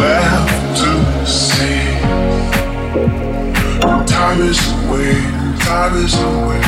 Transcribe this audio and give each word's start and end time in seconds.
left 0.00 0.76
to 0.80 0.92
see. 1.26 2.00
Time 4.06 4.40
is 4.40 4.60
away, 4.84 5.14
time 5.68 5.94
is 6.04 6.14
away. 6.30 6.62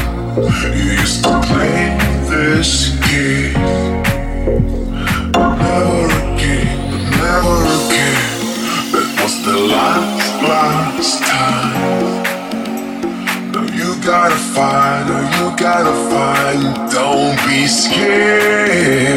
You 0.76 0.92
used 1.00 1.24
to 1.24 1.32
play 1.48 1.96
this 2.28 2.70
game. 3.08 3.54
But 5.32 5.50
never 5.56 6.04
again, 6.22 6.76
but 6.90 7.04
never 7.24 7.56
again. 7.78 8.22
That 8.92 9.08
was 9.20 9.34
the 9.46 9.58
last, 9.74 10.28
last 10.50 11.14
time. 11.32 11.72
Now 13.52 13.66
you 13.78 13.90
gotta 14.04 14.40
find, 14.54 15.02
now 15.08 15.24
you 15.36 15.46
gotta 15.56 15.94
find. 16.12 16.60
Don't 16.92 17.36
be 17.48 17.66
scared. 17.66 19.12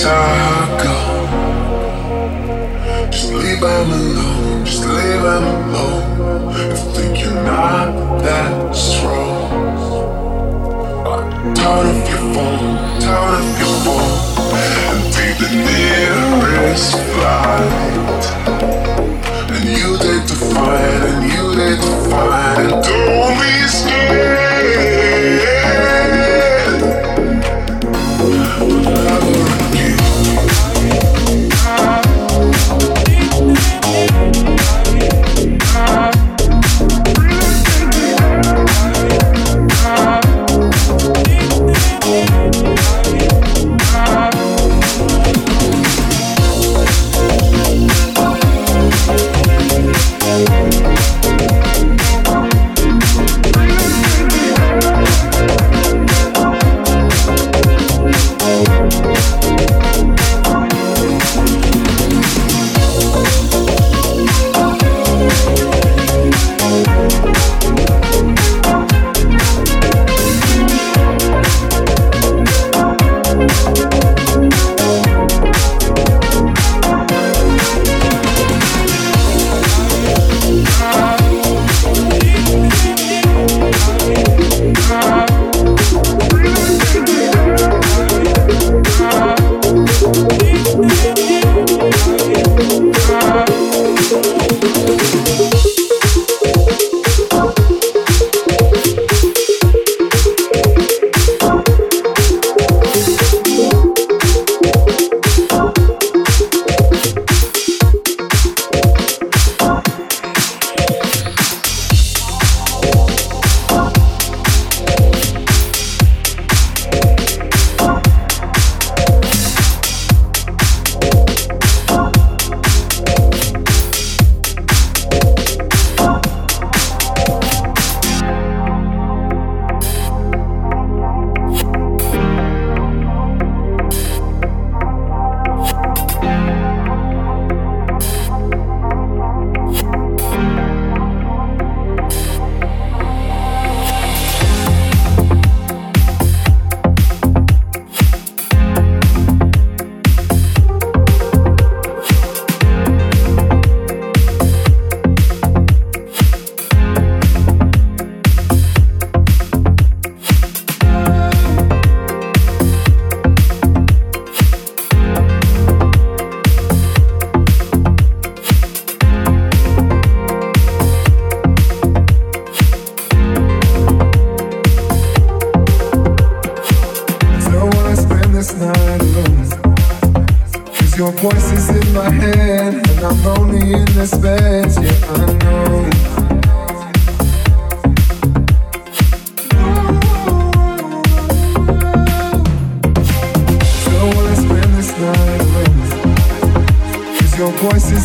Just 0.00 0.08
alone, 3.32 4.64
just 4.64 4.82
alone. 4.82 6.54
Think 6.94 7.20
you're 7.20 7.34
not 7.44 8.22
that 8.22 8.74
strong, 8.74 9.52
I'm 11.06 11.54
tired 11.54 11.86
of 11.86 12.08
your 12.08 12.24
phone, 12.32 13.00
tired 13.02 13.44
of 13.44 13.58
your 13.60 13.76
phone, 13.84 14.16
and 14.88 15.12
the 15.38 15.50
nearest 15.68 16.96
flight. 17.12 17.72
And 19.50 19.64
you 19.68 19.98
did 19.98 20.22
to 20.28 20.34
fight. 20.34 21.02
and 21.10 21.24
you 21.30 21.44
did 21.54 21.78
to 21.78 21.92
fight. 22.08 22.58
and 22.58 22.82
don't 22.82 23.49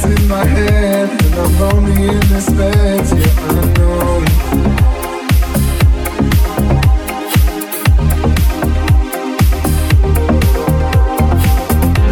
in 0.06 0.28
my 0.28 0.46
head, 0.46 1.10
and 1.10 1.36
I'm 1.36 1.60
lonely 1.60 2.08
in 2.08 2.20
this 2.30 2.50
bed. 2.50 3.06
Yeah, 3.18 3.34
I 3.40 3.54
know. 3.76 4.24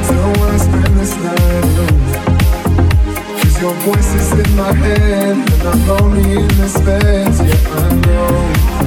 So 0.07 0.13
I 0.13 0.37
wanna 0.37 0.59
spend 0.59 0.93
this 0.99 1.13
night 1.23 1.63
alone. 1.63 2.03
Cause 3.39 3.61
your 3.61 3.75
voice 3.85 4.11
is 4.15 4.31
in 4.43 4.55
my 4.55 4.73
head, 4.73 5.35
and 5.37 5.63
I'm 5.63 5.87
lonely 5.87 6.31
in 6.41 6.47
this 6.57 6.79
bed. 6.81 7.33
Yeah, 7.47 7.75
I 7.75 7.95
know. 8.05 8.82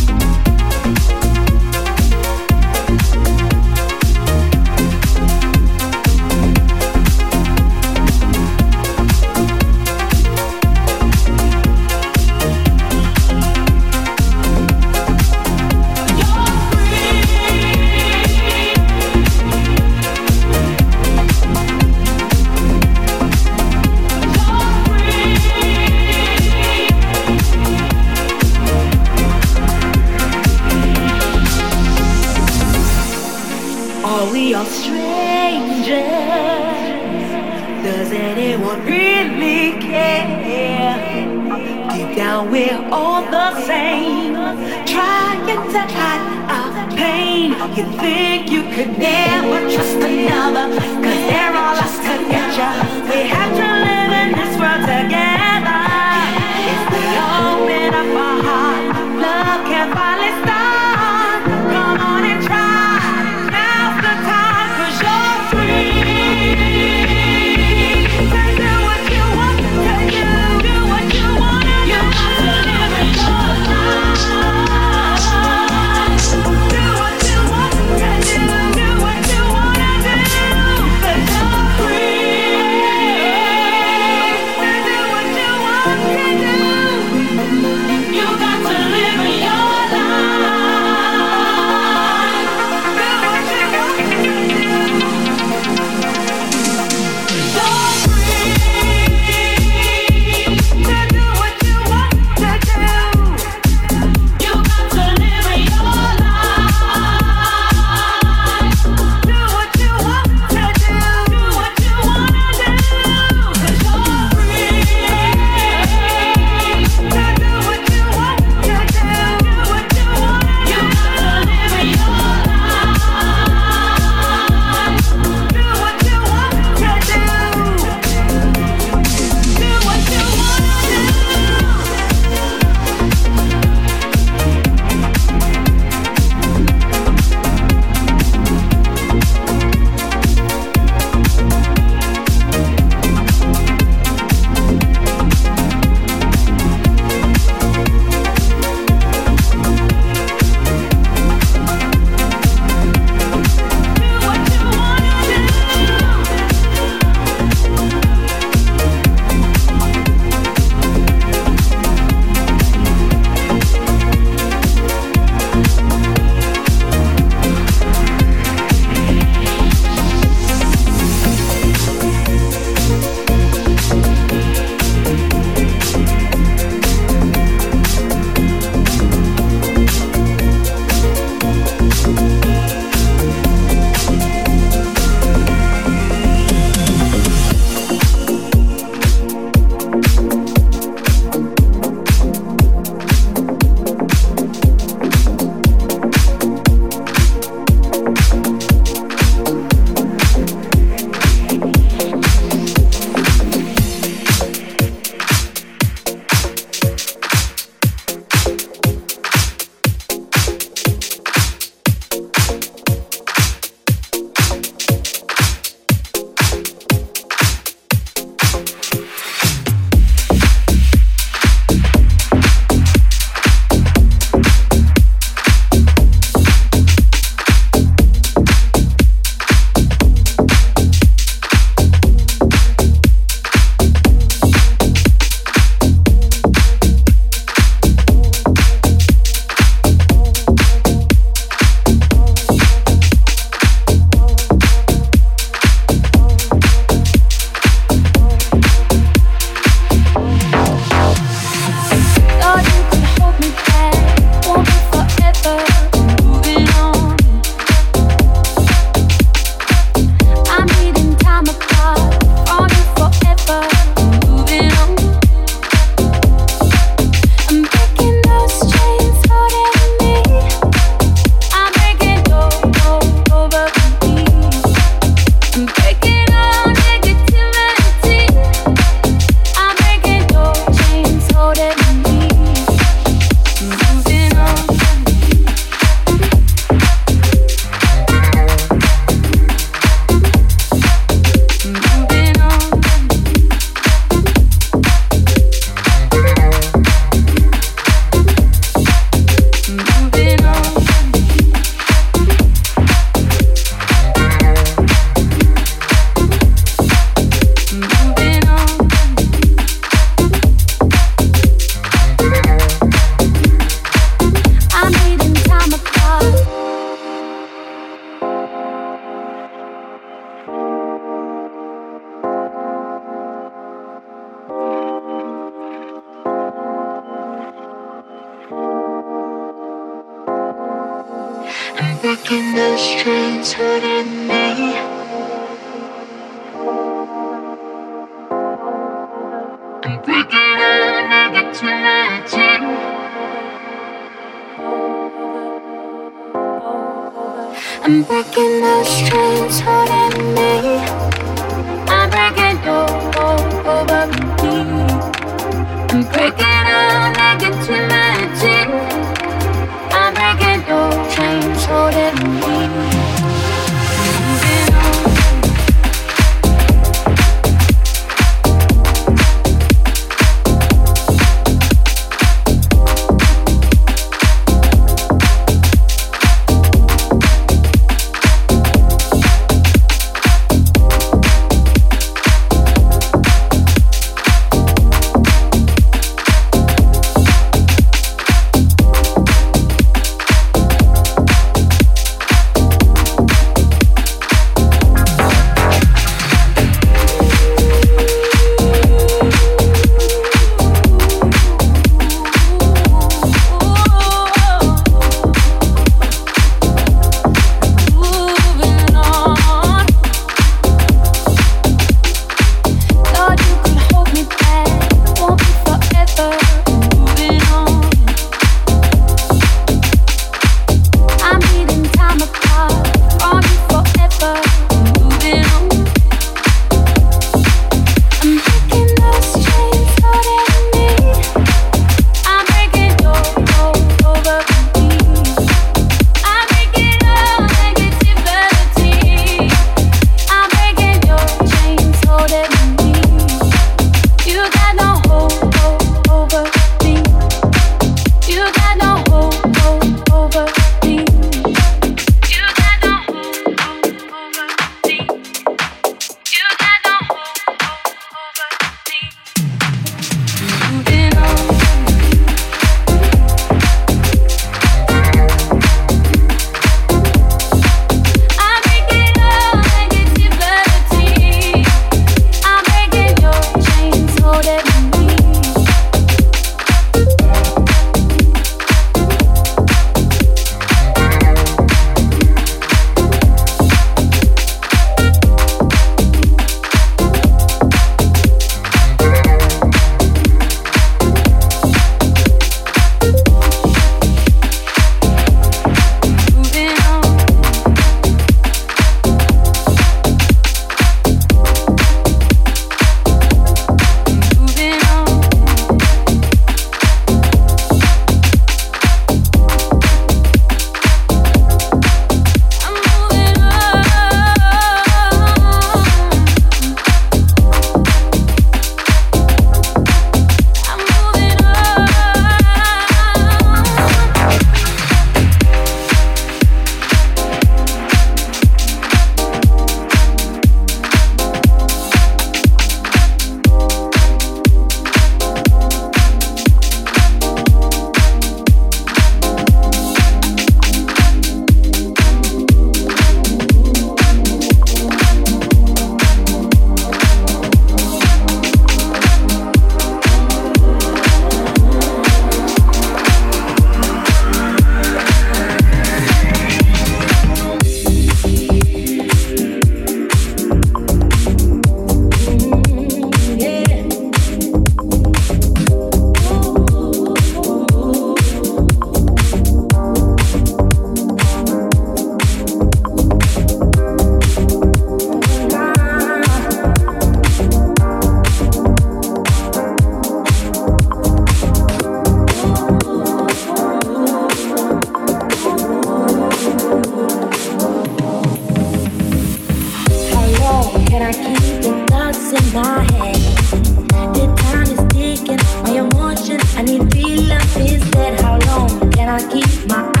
is 597.57 597.81
dead, 597.91 598.19
how 598.21 598.37
long 598.47 598.91
can 598.91 599.09
I 599.09 599.19
keep 599.31 599.67
my 599.67 599.91
eyes? 599.97 600.00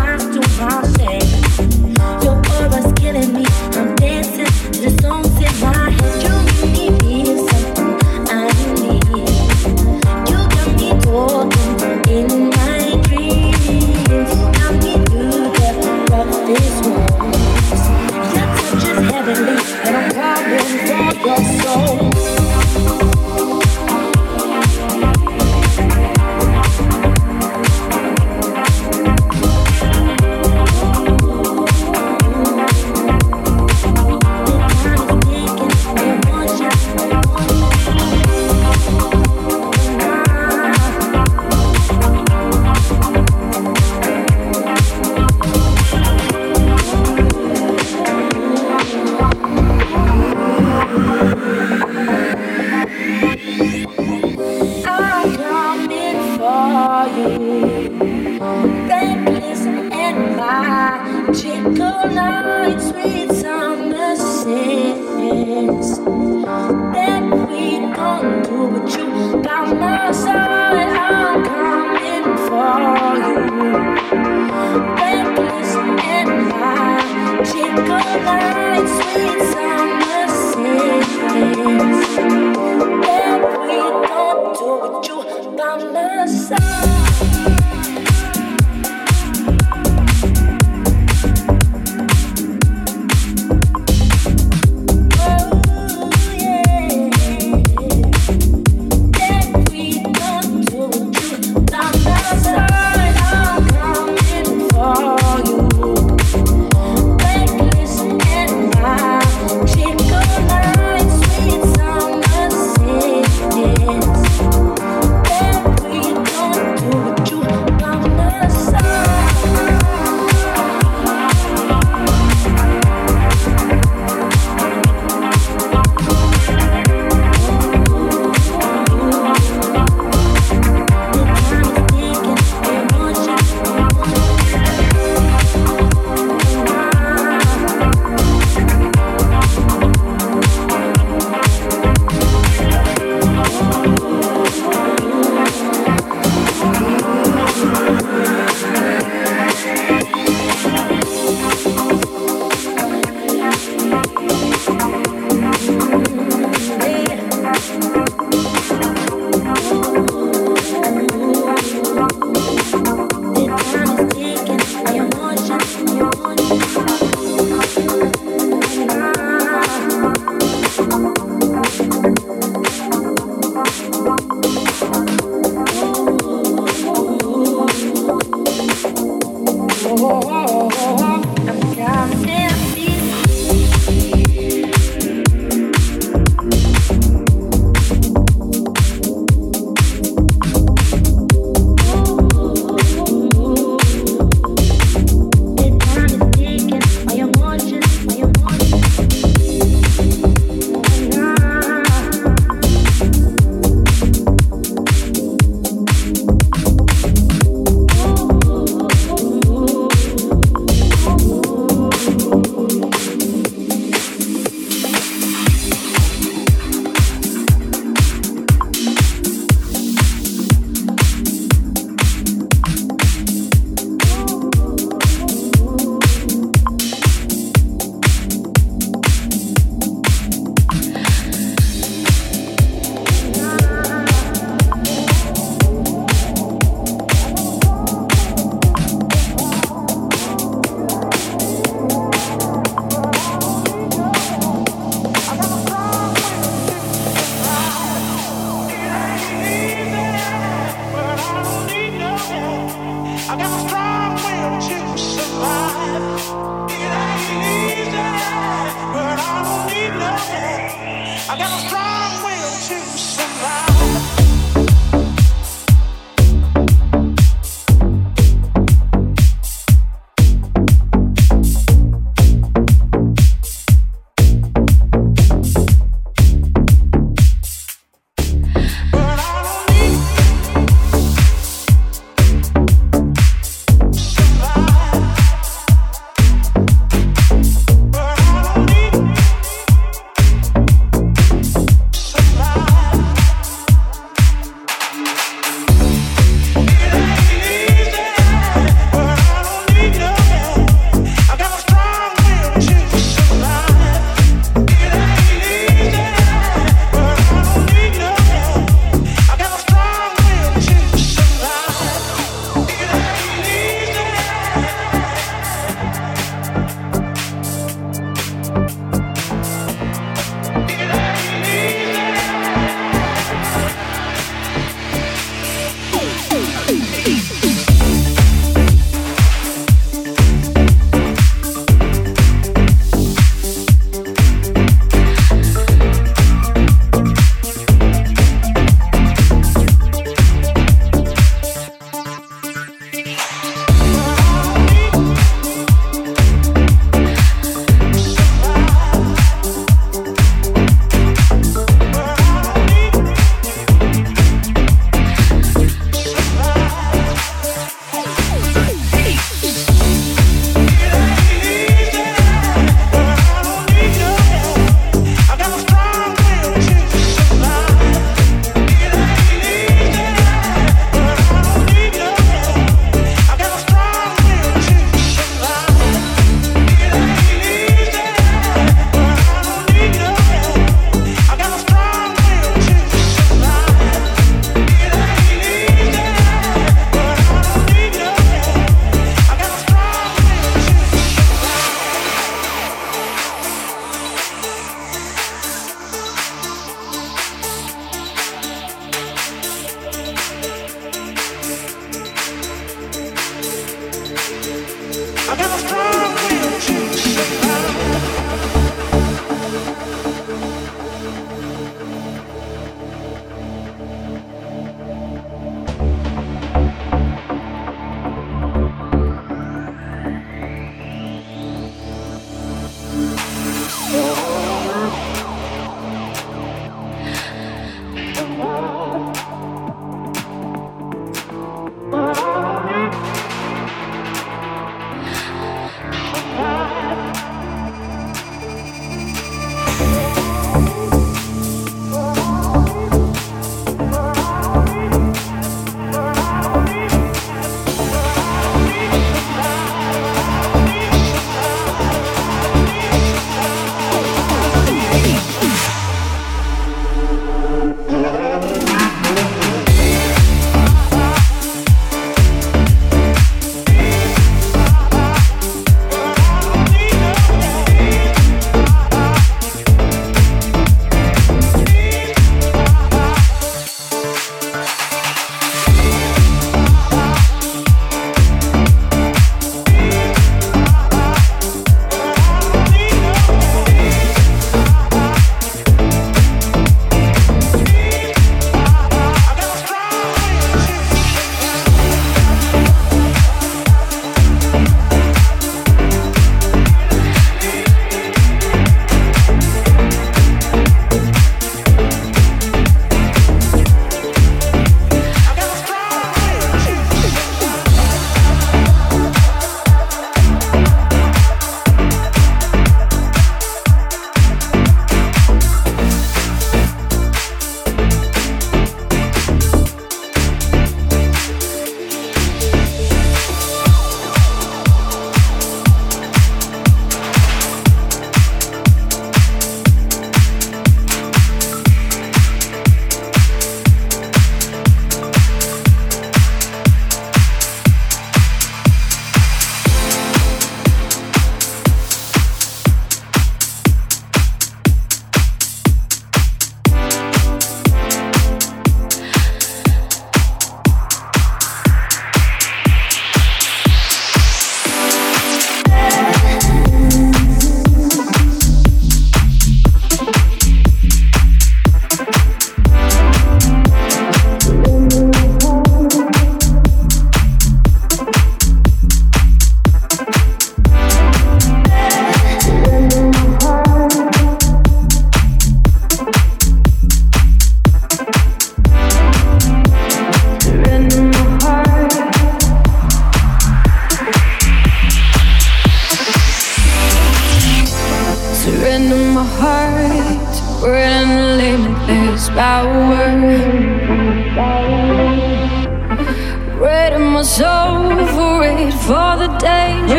I 404.63 405.35
got 405.35 405.49
a 405.49 405.59
strong 405.65 406.13
will 406.13 406.59
to 406.59 406.97
say. 406.97 407.40